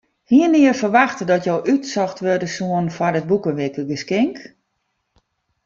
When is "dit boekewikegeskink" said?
3.17-4.37